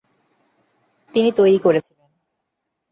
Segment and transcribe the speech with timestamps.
[1.13, 2.09] তিনি তৈরি করেছিলেন।